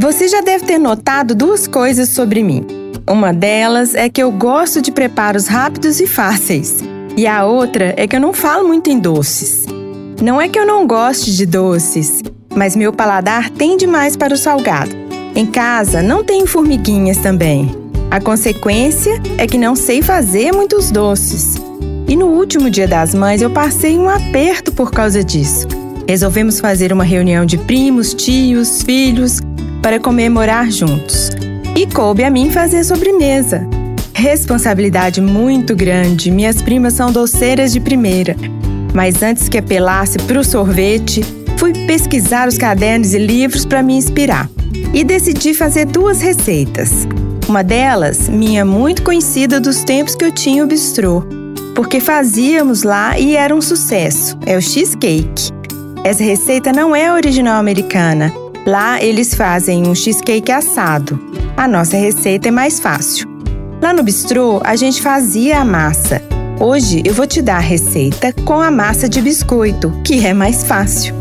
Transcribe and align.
Você 0.00 0.28
já 0.28 0.40
deve 0.40 0.64
ter 0.64 0.78
notado 0.78 1.34
duas 1.34 1.66
coisas 1.66 2.08
sobre 2.08 2.42
mim. 2.42 2.66
Uma 3.06 3.34
delas 3.34 3.94
é 3.94 4.08
que 4.08 4.22
eu 4.22 4.32
gosto 4.32 4.80
de 4.80 4.90
preparos 4.90 5.46
rápidos 5.46 6.00
e 6.00 6.06
fáceis, 6.06 6.78
e 7.18 7.26
a 7.26 7.44
outra 7.44 7.92
é 7.98 8.08
que 8.08 8.16
eu 8.16 8.20
não 8.20 8.32
falo 8.32 8.66
muito 8.66 8.88
em 8.88 8.98
doces. 8.98 9.66
Não 10.22 10.40
é 10.40 10.48
que 10.48 10.58
eu 10.58 10.66
não 10.66 10.86
goste 10.86 11.36
de 11.36 11.44
doces, 11.44 12.22
mas 12.56 12.74
meu 12.74 12.94
paladar 12.94 13.50
tende 13.50 13.86
mais 13.86 14.16
para 14.16 14.32
o 14.32 14.38
salgado. 14.38 14.96
Em 15.36 15.44
casa 15.44 16.00
não 16.00 16.24
tem 16.24 16.46
formiguinhas 16.46 17.18
também. 17.18 17.70
A 18.10 18.18
consequência 18.18 19.20
é 19.36 19.46
que 19.46 19.58
não 19.58 19.76
sei 19.76 20.00
fazer 20.00 20.50
muitos 20.50 20.90
doces. 20.90 21.56
E 22.08 22.16
no 22.16 22.28
último 22.28 22.70
dia 22.70 22.88
das 22.88 23.14
mães 23.14 23.42
eu 23.42 23.50
passei 23.50 23.98
um 23.98 24.08
aperto 24.08 24.72
por 24.72 24.92
causa 24.92 25.22
disso. 25.22 25.68
Resolvemos 26.08 26.58
fazer 26.58 26.90
uma 26.90 27.04
reunião 27.04 27.44
de 27.44 27.58
primos, 27.58 28.14
tios, 28.14 28.82
filhos 28.82 29.40
para 29.82 30.00
comemorar 30.00 30.70
juntos. 30.70 31.30
E 31.76 31.86
coube 31.86 32.24
a 32.24 32.30
mim 32.30 32.50
fazer 32.50 32.84
sobremesa. 32.84 33.66
Responsabilidade 34.14 35.20
muito 35.20 35.74
grande, 35.74 36.30
minhas 36.30 36.60
primas 36.60 36.94
são 36.94 37.10
doceiras 37.10 37.72
de 37.72 37.80
primeira. 37.80 38.36
Mas 38.92 39.22
antes 39.22 39.48
que 39.48 39.58
apelasse 39.58 40.18
para 40.18 40.38
o 40.38 40.44
sorvete, 40.44 41.22
fui 41.56 41.72
pesquisar 41.86 42.48
os 42.48 42.58
cadernos 42.58 43.14
e 43.14 43.18
livros 43.18 43.64
para 43.64 43.82
me 43.82 43.94
inspirar. 43.94 44.48
E 44.92 45.04
decidi 45.04 45.54
fazer 45.54 45.86
duas 45.86 46.20
receitas. 46.20 47.06
Uma 47.48 47.64
delas, 47.64 48.28
minha 48.28 48.64
muito 48.64 49.02
conhecida 49.02 49.58
dos 49.60 49.82
tempos 49.84 50.14
que 50.14 50.24
eu 50.24 50.32
tinha 50.32 50.62
o 50.64 50.66
bistrô, 50.66 51.24
porque 51.74 52.00
fazíamos 52.00 52.82
lá 52.82 53.18
e 53.18 53.36
era 53.36 53.54
um 53.54 53.60
sucesso. 53.60 54.38
É 54.44 54.56
o 54.56 54.62
cheesecake. 54.62 55.50
Essa 56.04 56.22
receita 56.22 56.72
não 56.72 56.94
é 56.94 57.12
original 57.12 57.58
americana. 57.58 58.32
Lá 58.66 59.02
eles 59.02 59.34
fazem 59.34 59.88
um 59.88 59.94
cheesecake 59.94 60.52
assado. 60.52 61.18
A 61.56 61.66
nossa 61.66 61.96
receita 61.96 62.48
é 62.48 62.50
mais 62.50 62.78
fácil. 62.78 63.28
Lá 63.80 63.92
no 63.92 64.02
bistrô 64.02 64.60
a 64.62 64.76
gente 64.76 65.00
fazia 65.00 65.60
a 65.60 65.64
massa. 65.64 66.20
Hoje 66.58 67.02
eu 67.04 67.14
vou 67.14 67.26
te 67.26 67.40
dar 67.40 67.56
a 67.56 67.60
receita 67.60 68.34
com 68.44 68.60
a 68.60 68.70
massa 68.70 69.08
de 69.08 69.22
biscoito, 69.22 69.90
que 70.04 70.26
é 70.26 70.34
mais 70.34 70.62
fácil. 70.62 71.14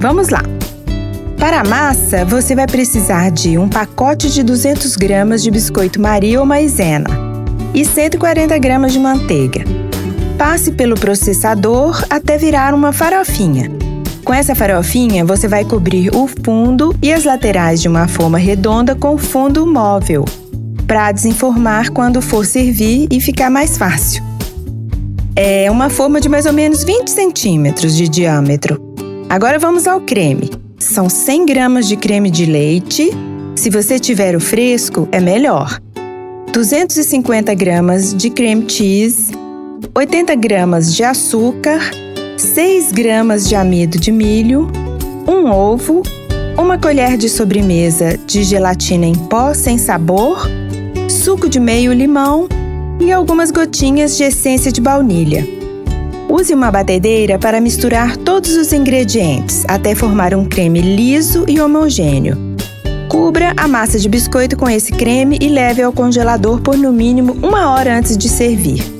Vamos 0.00 0.30
lá! 0.30 0.42
Para 1.38 1.60
a 1.60 1.64
massa, 1.64 2.24
você 2.24 2.54
vai 2.54 2.66
precisar 2.66 3.30
de 3.30 3.58
um 3.58 3.68
pacote 3.68 4.30
de 4.32 4.42
200 4.42 4.96
gramas 4.96 5.42
de 5.42 5.50
biscoito 5.50 6.00
Maria 6.00 6.40
ou 6.40 6.46
maisena 6.46 7.08
e 7.74 7.84
140 7.84 8.56
gramas 8.58 8.94
de 8.94 8.98
manteiga. 8.98 9.62
Passe 10.38 10.72
pelo 10.72 10.94
processador 10.94 12.02
até 12.08 12.38
virar 12.38 12.72
uma 12.72 12.90
farofinha. 12.90 13.70
Com 14.26 14.34
essa 14.34 14.56
farofinha, 14.56 15.24
você 15.24 15.46
vai 15.46 15.64
cobrir 15.64 16.10
o 16.12 16.26
fundo 16.26 16.92
e 17.00 17.12
as 17.12 17.22
laterais 17.22 17.80
de 17.80 17.86
uma 17.86 18.08
forma 18.08 18.36
redonda 18.36 18.92
com 18.92 19.16
fundo 19.16 19.64
móvel, 19.64 20.24
para 20.84 21.12
desenformar 21.12 21.92
quando 21.92 22.20
for 22.20 22.44
servir 22.44 23.06
e 23.08 23.20
ficar 23.20 23.50
mais 23.50 23.78
fácil. 23.78 24.24
É 25.36 25.70
uma 25.70 25.88
forma 25.88 26.20
de 26.20 26.28
mais 26.28 26.44
ou 26.44 26.52
menos 26.52 26.82
20 26.82 27.08
centímetros 27.08 27.96
de 27.96 28.08
diâmetro. 28.08 28.82
Agora 29.28 29.60
vamos 29.60 29.86
ao 29.86 30.00
creme. 30.00 30.50
São 30.76 31.08
100 31.08 31.46
gramas 31.46 31.86
de 31.86 31.96
creme 31.96 32.28
de 32.28 32.46
leite. 32.46 33.12
Se 33.54 33.70
você 33.70 33.96
tiver 33.96 34.34
o 34.34 34.40
fresco, 34.40 35.08
é 35.12 35.20
melhor. 35.20 35.80
250 36.52 37.54
gramas 37.54 38.12
de 38.12 38.28
creme 38.28 38.68
cheese, 38.68 39.30
80 39.94 40.34
gramas 40.34 40.92
de 40.92 41.04
açúcar 41.04 41.78
6 42.36 42.92
gramas 42.92 43.48
de 43.48 43.54
amido 43.54 43.98
de 43.98 44.12
milho, 44.12 44.70
um 45.26 45.50
ovo, 45.50 46.02
uma 46.58 46.76
colher 46.76 47.16
de 47.16 47.30
sobremesa 47.30 48.18
de 48.26 48.44
gelatina 48.44 49.06
em 49.06 49.14
pó 49.14 49.54
sem 49.54 49.78
sabor, 49.78 50.46
suco 51.08 51.48
de 51.48 51.58
meio 51.58 51.94
limão 51.94 52.46
e 53.00 53.10
algumas 53.10 53.50
gotinhas 53.50 54.18
de 54.18 54.24
essência 54.24 54.70
de 54.70 54.82
baunilha. 54.82 55.46
Use 56.28 56.52
uma 56.52 56.70
batedeira 56.70 57.38
para 57.38 57.58
misturar 57.58 58.18
todos 58.18 58.54
os 58.54 58.70
ingredientes 58.70 59.64
até 59.66 59.94
formar 59.94 60.34
um 60.34 60.44
creme 60.44 60.82
liso 60.82 61.46
e 61.48 61.58
homogêneo. 61.58 62.36
Cubra 63.08 63.54
a 63.56 63.66
massa 63.66 63.98
de 63.98 64.10
biscoito 64.10 64.58
com 64.58 64.68
esse 64.68 64.92
creme 64.92 65.38
e 65.40 65.48
leve 65.48 65.80
ao 65.80 65.92
congelador 65.92 66.60
por 66.60 66.76
no 66.76 66.92
mínimo 66.92 67.34
uma 67.42 67.70
hora 67.70 67.96
antes 67.96 68.14
de 68.18 68.28
servir. 68.28 68.95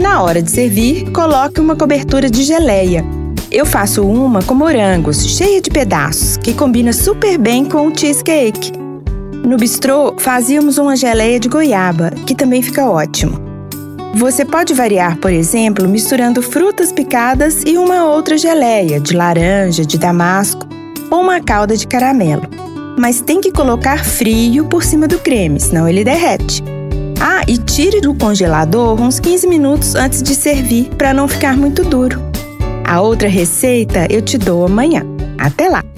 Na 0.00 0.22
hora 0.22 0.40
de 0.40 0.50
servir, 0.50 1.10
coloque 1.12 1.60
uma 1.60 1.76
cobertura 1.76 2.30
de 2.30 2.42
geleia. 2.42 3.04
Eu 3.52 3.66
faço 3.66 4.02
uma 4.02 4.42
com 4.42 4.54
morangos, 4.54 5.26
cheia 5.36 5.60
de 5.60 5.68
pedaços, 5.68 6.38
que 6.38 6.54
combina 6.54 6.90
super 6.90 7.36
bem 7.36 7.66
com 7.66 7.86
o 7.86 7.94
cheesecake. 7.94 8.72
No 9.44 9.58
bistrô, 9.58 10.14
fazíamos 10.16 10.78
uma 10.78 10.96
geleia 10.96 11.38
de 11.38 11.50
goiaba, 11.50 12.12
que 12.26 12.34
também 12.34 12.62
fica 12.62 12.88
ótimo. 12.88 13.38
Você 14.14 14.42
pode 14.42 14.72
variar, 14.72 15.18
por 15.18 15.30
exemplo, 15.30 15.86
misturando 15.86 16.40
frutas 16.40 16.90
picadas 16.90 17.62
e 17.66 17.76
uma 17.76 18.06
outra 18.06 18.38
geleia 18.38 18.98
de 18.98 19.14
laranja, 19.14 19.84
de 19.84 19.98
damasco 19.98 20.66
ou 21.10 21.20
uma 21.20 21.42
calda 21.42 21.76
de 21.76 21.86
caramelo. 21.86 22.48
Mas 22.98 23.20
tem 23.20 23.38
que 23.38 23.52
colocar 23.52 24.02
frio 24.02 24.64
por 24.64 24.82
cima 24.82 25.06
do 25.06 25.18
creme, 25.18 25.60
senão 25.60 25.86
ele 25.86 26.02
derrete. 26.02 26.64
Ah, 27.20 27.42
e 27.46 27.58
tire 27.58 28.00
do 28.00 28.14
congelador 28.14 28.98
uns 28.98 29.20
15 29.20 29.46
minutos 29.46 29.94
antes 29.94 30.22
de 30.22 30.34
servir 30.34 30.88
para 30.96 31.12
não 31.12 31.28
ficar 31.28 31.54
muito 31.54 31.84
duro. 31.84 32.18
A 32.82 33.02
outra 33.02 33.28
receita 33.28 34.06
eu 34.10 34.22
te 34.22 34.38
dou 34.38 34.64
amanhã. 34.64 35.04
Até 35.38 35.68
lá! 35.68 35.89